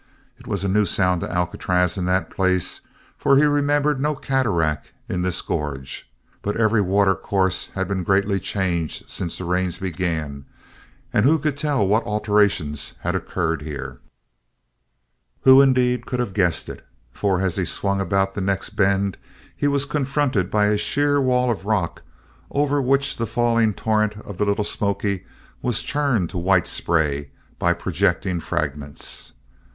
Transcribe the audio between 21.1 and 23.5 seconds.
wall of rock over which the